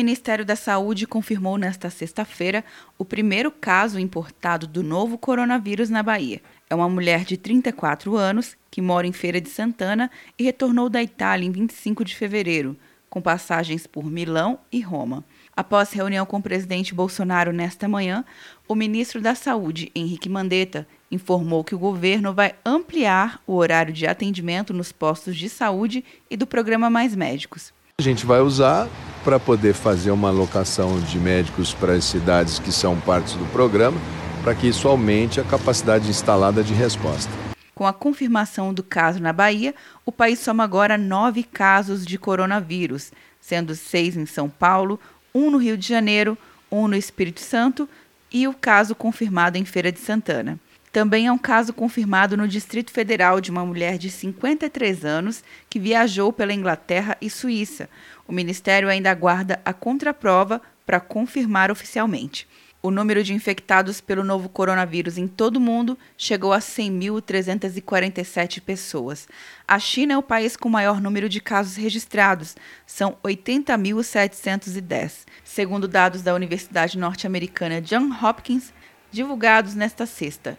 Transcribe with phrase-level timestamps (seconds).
[0.00, 2.64] Ministério da Saúde confirmou nesta sexta-feira
[2.96, 6.40] o primeiro caso importado do novo coronavírus na Bahia.
[6.70, 11.02] É uma mulher de 34 anos que mora em Feira de Santana e retornou da
[11.02, 12.78] Itália em 25 de fevereiro,
[13.10, 15.22] com passagens por Milão e Roma.
[15.54, 18.24] Após reunião com o presidente Bolsonaro nesta manhã,
[18.66, 24.06] o ministro da Saúde, Henrique Mandetta, informou que o governo vai ampliar o horário de
[24.06, 27.70] atendimento nos postos de saúde e do programa Mais Médicos.
[27.98, 28.88] A gente vai usar
[29.24, 33.98] para poder fazer uma alocação de médicos para as cidades que são partes do programa,
[34.42, 37.30] para que isso aumente a capacidade instalada de resposta.
[37.74, 43.12] Com a confirmação do caso na Bahia, o país soma agora nove casos de coronavírus,
[43.40, 45.00] sendo seis em São Paulo,
[45.34, 46.36] um no Rio de Janeiro,
[46.70, 47.88] um no Espírito Santo
[48.32, 50.58] e o caso confirmado em Feira de Santana.
[50.92, 55.78] Também é um caso confirmado no Distrito Federal de uma mulher de 53 anos que
[55.78, 57.88] viajou pela Inglaterra e Suíça.
[58.26, 62.48] O Ministério ainda aguarda a contraprova para confirmar oficialmente.
[62.82, 69.28] O número de infectados pelo novo coronavírus em todo o mundo chegou a 100.347 pessoas.
[69.68, 76.22] A China é o país com maior número de casos registrados, são 80.710, segundo dados
[76.22, 78.72] da Universidade Norte-Americana Johns Hopkins,
[79.12, 80.58] divulgados nesta sexta.